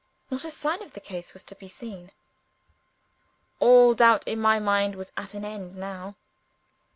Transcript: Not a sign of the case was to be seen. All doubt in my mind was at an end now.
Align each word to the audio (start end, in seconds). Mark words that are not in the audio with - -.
Not 0.31 0.43
a 0.45 0.49
sign 0.49 0.81
of 0.81 0.93
the 0.93 0.99
case 0.99 1.31
was 1.35 1.43
to 1.43 1.53
be 1.53 1.67
seen. 1.67 2.09
All 3.59 3.93
doubt 3.93 4.27
in 4.27 4.39
my 4.39 4.57
mind 4.57 4.95
was 4.95 5.11
at 5.15 5.35
an 5.35 5.45
end 5.45 5.75
now. 5.75 6.15